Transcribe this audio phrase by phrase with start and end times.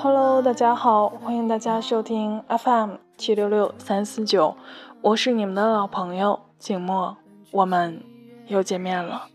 [0.00, 4.56] Hello，大家好，欢迎大家收听 FM 七六六三四九，
[5.00, 7.16] 我是你们的老朋友景墨，
[7.50, 8.00] 我们
[8.46, 9.26] 又见面了。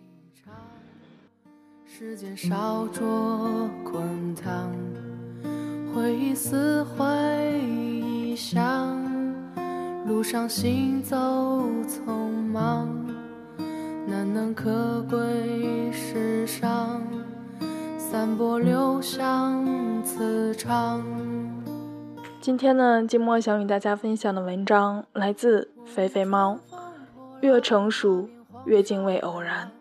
[1.86, 4.72] 时间烧灼滚烫，
[5.94, 8.98] 回忆撕毁臆想，
[10.08, 11.18] 路上行走
[11.90, 12.88] 匆忙，
[14.08, 17.02] 难能可贵世上。
[17.98, 19.66] 散播留香
[20.04, 21.02] 磁场。
[22.42, 26.60] 今天呢，静默想与大家分享的文章来自肥肥猫。
[27.40, 28.28] 越成熟，
[28.66, 29.72] 越敬畏偶然。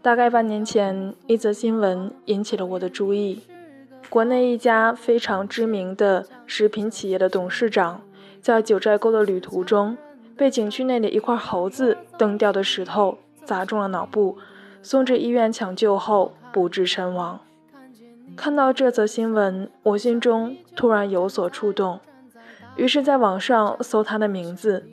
[0.00, 3.42] 大概半年前，一则新闻引起了我的注意：
[4.10, 8.02] 国内一家非常知名的食品企业的董事长，
[8.40, 9.96] 在九寨沟的旅途中，
[10.36, 14.36] 被景区内的一块猴子蹬掉的石头砸中了脑部。
[14.84, 17.38] 送至医院抢救后不治身亡。
[18.36, 22.00] 看到这则新闻，我心中突然有所触动，
[22.76, 24.88] 于是在网上搜他的名字。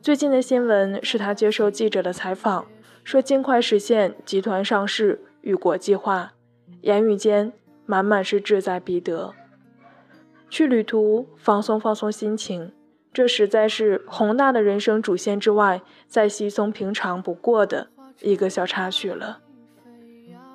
[0.00, 2.66] 最近的新闻是他接受记者的采访，
[3.02, 6.32] 说尽快实现集团上市与国际化，
[6.82, 7.52] 言语间
[7.86, 9.32] 满满是志在必得。
[10.48, 12.72] 去旅途放松放松心情，
[13.12, 17.88] 这实在是宏大的人生主线之外再稀松平常不过的。
[18.20, 19.40] 一个小插曲了。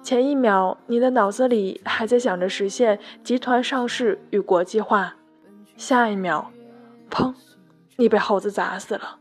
[0.10, 5.14] 前一秒，你的脑子里还在想着实现集团上市与国际化，
[5.78, 6.48] 下一秒，
[7.12, 7.32] 砰，
[7.96, 9.20] 你被猴子砸死了。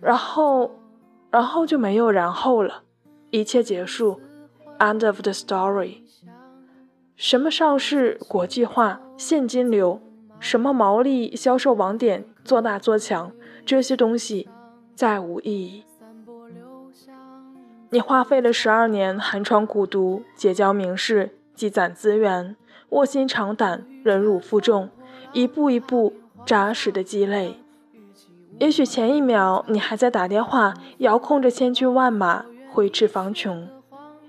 [0.00, 0.70] 然后，
[1.30, 2.84] 然后就没有然后了，
[3.28, 4.18] 一切结束
[4.78, 5.98] ，end of the story。
[7.14, 10.00] 什么上市、国际化、现金流，
[10.38, 13.30] 什么毛利、销售网点、做大做强，
[13.66, 14.48] 这些东西
[14.94, 15.84] 再无意义。
[17.92, 22.54] 你花费了十二年寒窗苦读、结交名士、积攒资源、
[22.90, 24.90] 卧薪尝胆、忍辱负重，
[25.32, 26.14] 一步一步
[26.46, 27.56] 扎实的积累。
[28.60, 33.66] 也许前一秒你还在打电话，遥控着千军万马挥斥方遒；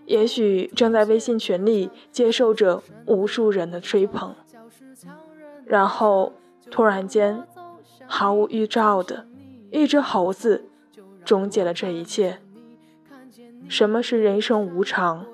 [0.06, 4.34] 也许正在微信群里接受着无数人的吹捧。
[5.66, 6.34] 然后
[6.72, 7.44] 突然间，
[8.08, 9.28] 毫无预兆的，
[9.70, 10.66] 一只猴子
[11.24, 12.40] 终结了这一切。
[13.68, 15.26] 什么是人生无常？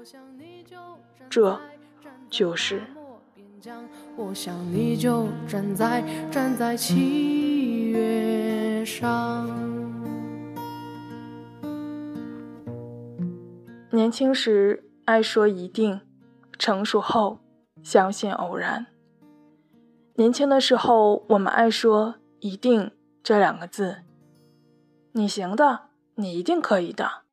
[1.29, 1.59] 这
[2.29, 2.81] 就是
[4.15, 9.47] 我想你就站在站在七月上。
[13.91, 15.99] 年轻时爱说一定，
[16.57, 17.39] 成熟后
[17.83, 18.87] 相信偶然。
[20.15, 23.97] 年轻的时候，我们爱说“一定”这两个字。
[25.11, 27.26] 你行的，你一定可以的。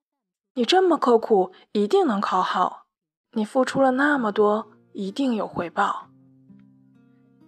[0.57, 2.87] 你这么刻苦，一定能考好。
[3.33, 6.07] 你付出了那么多，一定有回报。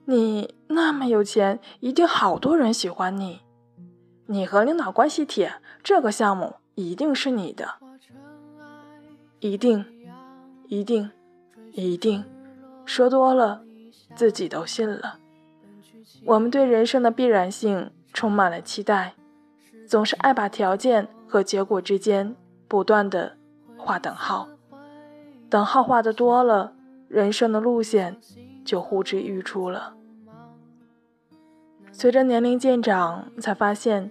[0.06, 3.42] 你那么有钱，一定好多人喜欢你。
[4.26, 7.76] 你和领导关系铁，这个项目一定是你的。
[9.38, 9.84] 一定，
[10.66, 11.12] 一定，
[11.74, 12.24] 一定，
[12.84, 13.62] 说多了，
[14.16, 15.20] 自己都信了。
[16.24, 19.14] 我们对人生的必然性充满了期待，
[19.88, 22.34] 总是爱把条件和结果之间。
[22.68, 23.36] 不断的
[23.76, 24.48] 画等号，
[25.48, 26.72] 等号画的多了，
[27.08, 28.16] 人生的路线
[28.64, 29.94] 就呼之欲出了。
[31.92, 34.10] 随着年龄渐长，才发现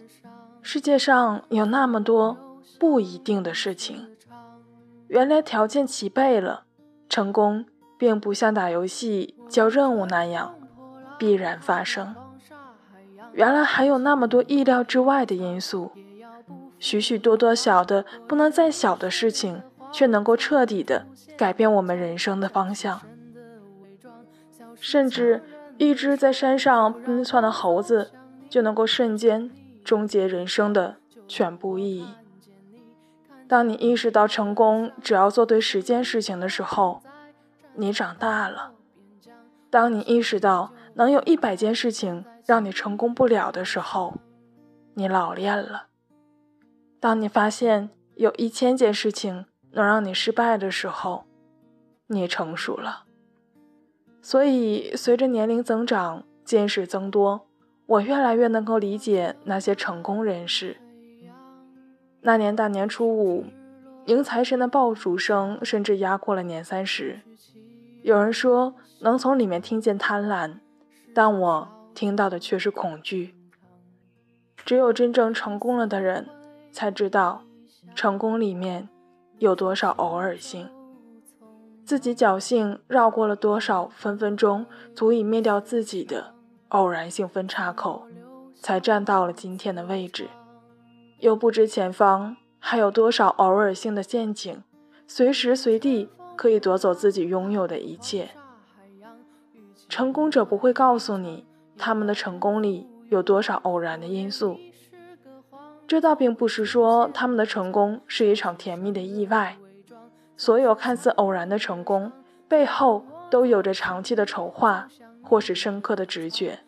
[0.62, 2.38] 世界上有那么多
[2.80, 4.08] 不一定的事情。
[5.08, 6.64] 原来条件齐备了，
[7.08, 7.66] 成功
[7.98, 10.56] 并不像打游戏交任务那样
[11.20, 12.16] 必然发生。
[13.34, 15.92] 原来还有那么多意料之外的因素。
[16.80, 21.06] 许许多多小的不能再小的事情，却能够彻底的
[21.38, 23.02] 改变我们人生的方向。
[24.75, 25.41] 甚至
[25.78, 28.11] 一只在山上奔窜的猴子，
[28.50, 29.50] 就能够瞬间
[29.84, 30.97] 终结人生的
[31.28, 32.08] 全部意义。
[33.47, 37.02] 当你意识到成功只要做对十件事情的时候，
[37.76, 38.72] 你长大了；
[39.70, 44.16] 当你意识到能有一百件事情让你成功不了的时候，
[44.94, 45.88] 你老练了。
[47.00, 51.26] 当你发现有一千件事情能让你失败的时候，
[52.08, 53.03] 你成熟了。
[54.22, 57.47] 所以，随着年龄增长，见识增多，
[57.86, 60.78] 我越来越能够理解那些成功人士。
[62.22, 63.46] 那年大年初五，
[64.06, 67.20] 迎财神的爆竹声甚至压过了年三十。
[68.02, 70.58] 有人说能从里面听见贪婪，
[71.14, 73.36] 但我听到的却是恐惧。
[74.56, 76.28] 只有真正成功了的人。
[76.76, 77.42] 才知道，
[77.96, 78.90] 成功里面
[79.38, 80.68] 有多少偶尔性。
[81.86, 86.34] 自己侥幸绕过了多少分分钟足以灭掉自己的
[86.70, 88.06] 偶然性分叉口，
[88.56, 90.28] 才站到了今天的位置，
[91.20, 94.62] 又不知前方还有多少偶尔性的陷阱，
[95.08, 98.32] 随时随地可以夺走自己拥有的一切。
[99.88, 101.46] 成功者不会告诉你
[101.78, 104.58] 他们的成功里有多少偶然的因素，
[105.87, 109.58] 这倒并不是说他们的成功是一场甜蜜的意外。
[110.37, 112.11] 所有看似偶然的成功，
[112.47, 114.90] 背后都有着长期的筹划，
[115.22, 116.59] 或是深刻的直觉。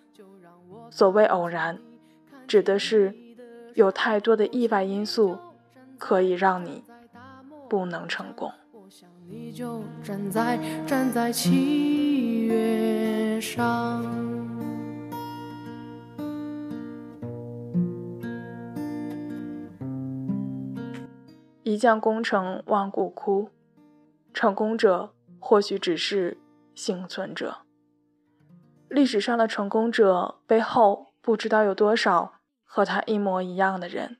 [0.89, 1.79] 所谓偶然，
[2.47, 3.13] 指的是
[3.73, 5.37] 有太多的意外因素，
[5.97, 6.83] 可以让你
[7.67, 8.51] 不能成功。
[21.67, 23.49] 一将功成万骨枯。
[24.33, 26.37] 成功者或许只是
[26.73, 27.57] 幸存者。
[28.87, 34.15] 历史上的成功者背后，不知道有多少和他一模一样的人，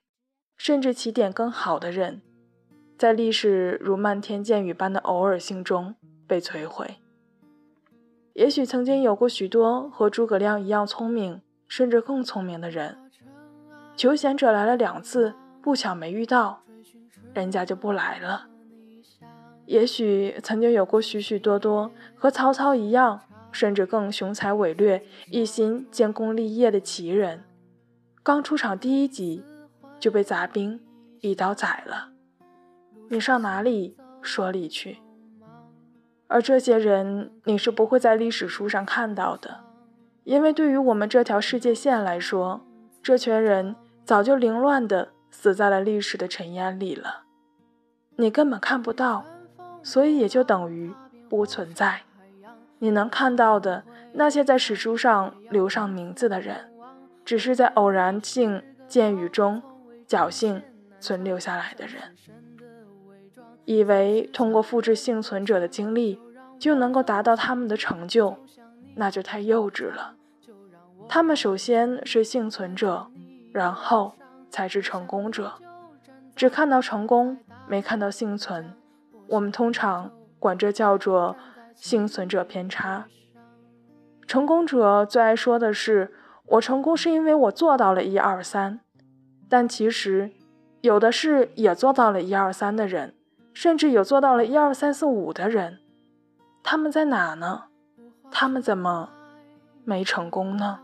[0.58, 2.22] 甚至起点更好的人，
[2.98, 5.96] 在历史如漫天箭雨般的偶尔性中
[6.28, 6.98] 被摧毁。
[8.34, 12.98] 也许曾经有过许多和诸葛亮一样聪明，甚至更聪明的人，
[13.96, 16.62] 求贤者来了两次，不巧没遇到，
[17.38, 18.48] 人家就不来了。
[19.66, 27.44] 也许曾经有过许许多多和曹操一样，甚至更雄才伟略、一心建功立业的奇人，
[28.24, 29.44] 刚出场第一集
[30.00, 30.80] 就被杂兵
[31.22, 32.10] 一刀宰了。
[33.10, 34.98] 你上哪里说理去？
[36.28, 39.62] 而这些人，你是不会在历史书上看到的，
[40.24, 42.66] 因为对于我们这条世界线来说，
[43.04, 47.27] 这群人早就凌乱地死在了历史的尘烟里了，
[48.18, 49.24] 你根本看不到。
[49.84, 50.94] 所以也就等于
[51.30, 52.02] 不存在。
[52.80, 56.70] 你能看到的那些在史书上留上名字的人，
[57.24, 59.64] 只是在偶然性见语中
[60.06, 60.62] 侥幸
[61.00, 62.02] 存留下来的人。
[63.64, 66.20] 以为通过复制幸存者的经历
[66.60, 68.38] 就能够达到他们的成就，
[68.96, 70.16] 那就太幼稚了。
[71.08, 73.08] 他们首先是幸存者，
[73.54, 74.16] 然后
[74.50, 75.54] 才是成功者。
[76.36, 77.38] 只看到成功，
[77.68, 78.74] 没看到幸存。
[79.28, 81.36] 我们通常管这叫做
[81.76, 83.06] 幸存者偏差。
[84.26, 86.14] 成功者最爱说的是
[86.48, 88.80] “我成功是因为我做到了一二三”，
[89.50, 90.32] 但其实
[90.82, 93.14] 有的是也做到了一二三的人，
[93.54, 95.80] 甚至有做到了一二三四五的人，
[96.64, 97.64] 他们在哪呢？
[98.30, 99.10] 他们怎么
[99.86, 100.80] 没成功呢？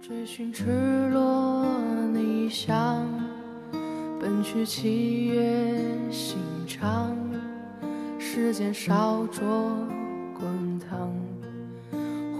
[0.00, 1.66] 追寻赤裸
[2.12, 3.06] 逆翔，
[4.44, 5.74] 去七月
[6.10, 6.38] 心。
[6.66, 7.16] 长，
[8.18, 9.44] 时间烧灼
[10.38, 11.12] 滚烫，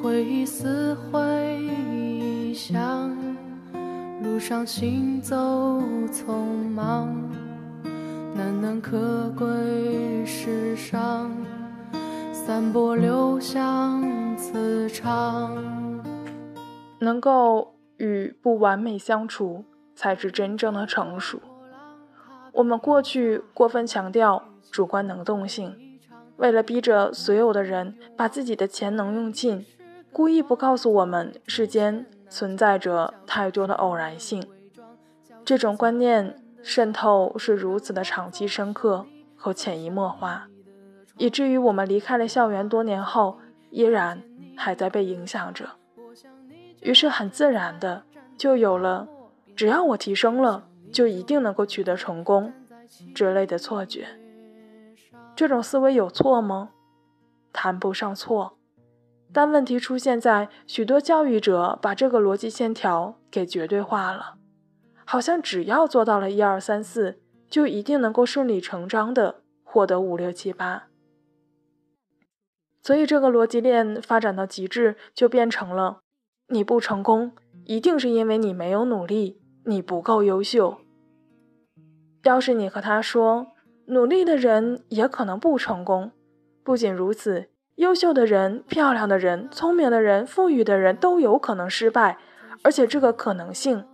[0.02, 1.70] 回忆似回
[2.54, 3.14] 响，
[4.22, 5.36] 路上行走
[6.10, 6.32] 匆
[6.74, 7.14] 忙，
[8.34, 9.46] 难能可贵
[10.24, 11.30] 世上，
[12.32, 15.56] 散播留香磁场。
[16.98, 19.64] 能够与不完美相处，
[19.94, 21.38] 才是真正的成熟。
[22.54, 25.98] 我们过去过分强调主观能动性，
[26.36, 29.66] 为了逼着所有的人把自己的潜能用尽，
[30.12, 34.44] 故意不告诉我们世间存在着太多的偶然性。
[35.44, 40.48] 这种观念渗透是如此的长期深刻和潜移默化，
[41.18, 44.22] 以至于我们离开了校园多年后，依然
[44.56, 45.70] 还在被影响着。
[46.80, 48.04] 于是很自然的
[48.38, 49.08] 就有了，
[49.56, 50.68] 只要我提升了。
[50.94, 52.52] 就一定能够取得成功
[53.16, 54.06] 之类的错觉，
[55.34, 56.70] 这种思维有错吗？
[57.52, 58.56] 谈不上错，
[59.32, 64.36] 但问题出现在许多教育者把这个逻辑线条给绝对化了，
[65.04, 67.18] 好像只要做到了一二三四，
[67.50, 70.84] 就一定能够顺理成章的获得五六七八。
[72.80, 76.02] 所以这个逻辑链发展到极致，就变成了
[76.50, 77.32] 你不成功，
[77.64, 80.78] 一定是因为你没有努力，你不够优秀。
[82.24, 83.46] 要是你和他说，
[83.86, 86.10] 努力的人也可能不成功。
[86.62, 92.18] 不仅如此，优秀的人、漂亮的人、聪明的人、富裕的人都有可能失败，
[92.62, 93.84] 而且这个可能性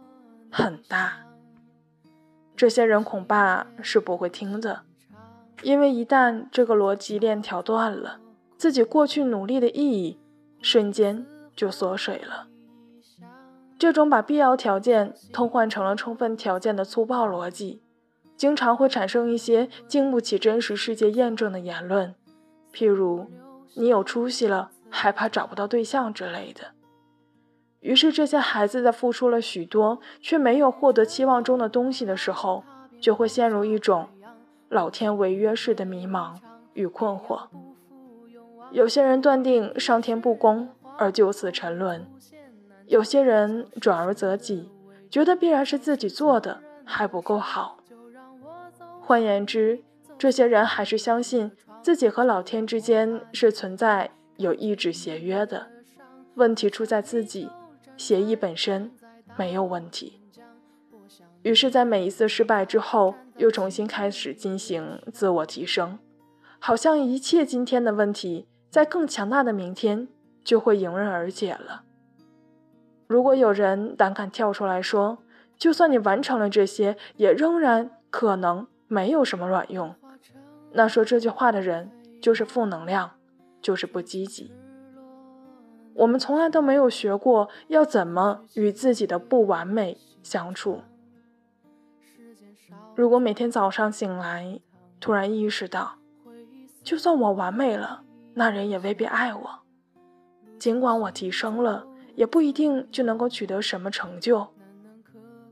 [0.51, 1.27] 很大。
[2.57, 4.83] 这些人恐怕是不会听的，
[5.63, 8.21] 因为一旦这个逻辑链条断了，
[8.57, 10.21] 自己过去努力的意义
[10.63, 12.47] 瞬间就缩水了。
[13.77, 17.83] 这种把必要条件通换成了充分条件的粗暴逻辑。
[18.41, 22.15] 经常会产生一些经不起真实世界验证的言论，
[22.73, 23.27] 譬如
[23.75, 26.69] 你有出息了，害怕找不到对象之类的。
[27.81, 32.65] 于是，这些孩子在付出了许多，却没有获得期望中的东西的时候，
[32.99, 34.09] 就会陷入一种
[34.71, 36.35] 老天违约式的迷茫
[36.73, 37.43] 与困惑。
[38.73, 42.07] 有些人断定上天不公而就此沉沦，
[42.87, 44.71] 有些人转而责己，
[45.11, 47.77] 觉得必然是自己做的还不够好。
[49.11, 49.83] 换言之，
[50.17, 51.51] 这些人还是相信
[51.83, 55.67] 自己和老天之间是存在有意志协约的，
[56.37, 57.51] 问题出在自己。
[57.97, 58.93] 协议本身
[59.37, 60.21] 没有问题，
[61.43, 65.99] 于是，在每一次失败之后，又重新开始进行自我提升，
[66.61, 70.07] 好像一切今天的问题，在更强大的明天
[70.45, 71.83] 就会迎刃而解了。
[73.09, 75.19] 如果有人胆敢跳出来说，
[75.59, 79.95] 就算你完成了这些，也仍然可能没有什么卵用，
[80.73, 83.13] 那说这句话的人就是负能量，
[83.63, 84.51] 就是不积极。
[85.95, 90.81] 我们从来都没有学过要怎么与自己的不完美相处。
[92.97, 94.59] 如果每天早上醒来，
[94.99, 95.95] 突然意识到，
[96.83, 98.03] 就算我完美了，
[98.35, 99.61] 那人也未必爱我；
[100.59, 104.49] 尽管我提升了，也不一定就能够取得什么成就。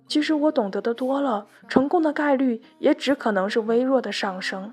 [0.08, 4.72] 其实我懂得的多了，成功的概率也只可能是微弱的上升。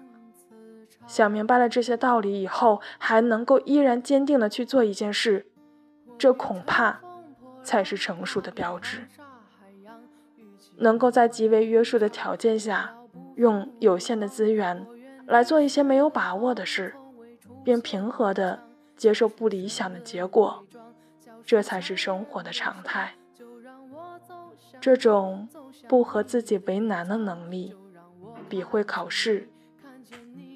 [1.06, 5.46] 想明白了这些道理以后，还能够依然坚定的去做一件事。
[6.18, 7.02] 这恐怕
[7.62, 9.02] 才是成熟的标志。
[10.78, 12.96] 能够在极为约束的条件下，
[13.36, 14.88] 用有限的资源
[15.28, 16.96] 来做一些没有把握的事，
[17.64, 18.64] 并平和地
[18.96, 20.66] 接受不理想的结果，
[21.46, 23.14] 这才是生活的常态。
[24.80, 25.48] 这种
[25.88, 27.74] 不和自己为难的能力，
[28.50, 29.50] 比会考试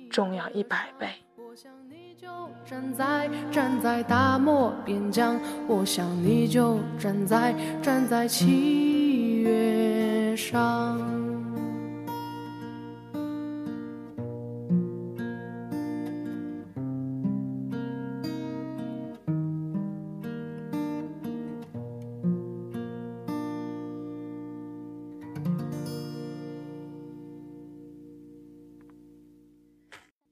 [0.10, 1.08] 重要一百倍。
[2.66, 11.29] 站在站在大漠边疆，我想你就站在站在七月上。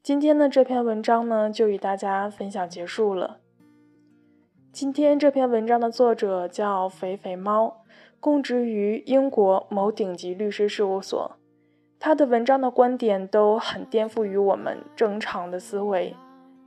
[0.07, 3.41] 今天的这篇文章呢，就与大家分享结束了。
[4.71, 7.81] 今天这篇文章的作者叫肥肥猫，
[8.21, 11.35] 供职于英国某顶级律师事务所。
[11.99, 16.15] 他的文章的观点都很颠覆于我们正常的思维，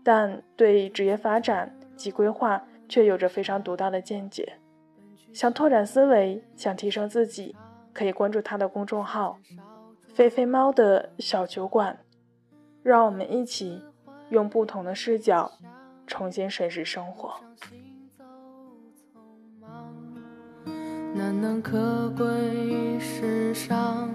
[0.04, 4.58] 但对职业发展及规划却有着非常独到的见解。
[5.32, 7.56] 想拓展思维，想提升自己，
[7.94, 9.38] 可以关注他的公众号
[10.12, 12.00] “肥肥猫的小酒馆”。
[12.82, 13.82] 让我们一起
[14.30, 15.50] 用不同的视角
[16.06, 17.34] 重新审视生活。
[21.12, 24.08] 难能可贵世上，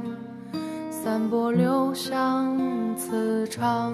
[0.89, 3.93] 散播留香磁场。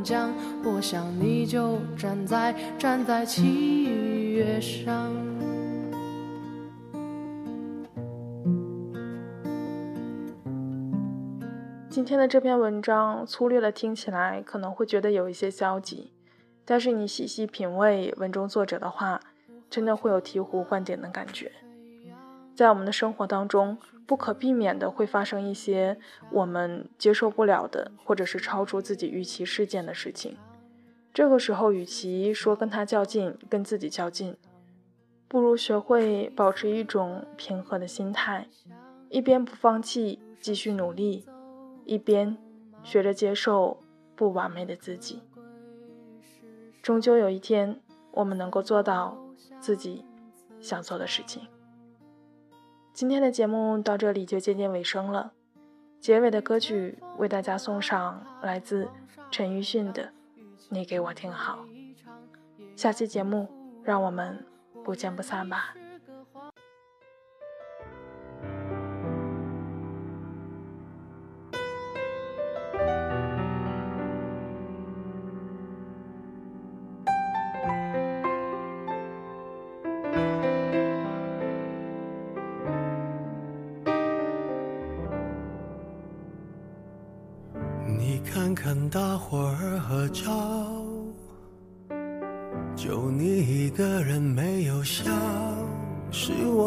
[0.63, 3.83] 我想你就站在站在七
[4.33, 5.13] 月上。
[11.87, 16.11] 今天的这篇文章粗略的听起来可能会觉得有一些消极，
[16.65, 19.21] 但是你细细品味文中作者的话，
[19.69, 21.51] 真的会有醍醐灌顶的感觉。
[22.55, 23.77] 在我们的生活当中，
[24.11, 25.97] 不可避免的会发生一些
[26.31, 30.35] 我们接受不了的，或者是超出自己预期事件的事情。
[31.13, 34.35] 这个时候，与其说跟他较劲，跟自己较劲，
[35.29, 38.49] 不如学会保持一种平和的心态，
[39.07, 41.25] 一边不放弃，继续努力，
[41.85, 42.37] 一边
[42.83, 43.79] 学着接受
[44.17, 45.21] 不完美的自己。
[46.81, 47.79] 终究有一天，
[48.11, 49.17] 我们能够做到
[49.61, 50.03] 自己
[50.59, 51.43] 想做的事情。
[52.93, 55.31] 今天的节目到这里就接近尾声了，
[55.99, 58.87] 结尾的歌曲为大家送上来自
[59.31, 60.03] 陈奕迅的
[60.69, 61.65] 《你给我听好》。
[62.79, 63.47] 下期节目
[63.83, 64.45] 让我们
[64.83, 65.73] 不见不散吧。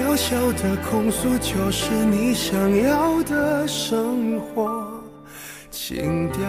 [0.00, 4.88] 渺小的控诉，就是你想要的生活
[5.70, 6.40] 情调。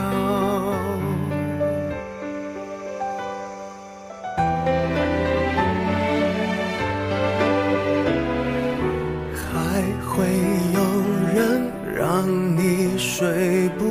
[9.35, 10.23] 还会
[10.73, 10.79] 有
[11.35, 13.90] 人让你睡不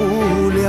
[0.00, 0.64] 无聊。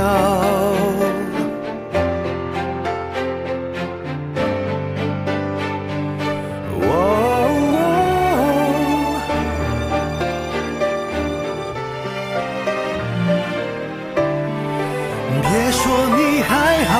[15.44, 15.82] 别说
[16.16, 16.94] 你还好，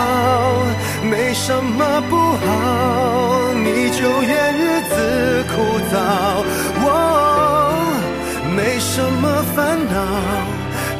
[1.11, 5.53] 没什么不好，你就怨日子枯
[5.93, 5.95] 燥。
[8.55, 10.62] 没什么烦恼。